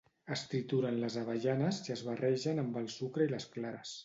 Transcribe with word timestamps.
Es 0.35 0.43
trituren 0.53 0.97
les 1.03 1.17
avellanes 1.23 1.83
i 1.89 1.95
es 1.99 2.03
barrejen 2.09 2.63
amb 2.65 2.81
el 2.85 2.89
sucre 2.97 3.29
i 3.31 3.35
les 3.37 3.51
clares 3.59 3.99